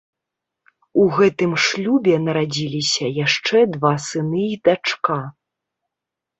[1.03, 5.23] У гэтым шлюбе нарадзіліся яшчэ два сыны і дачка.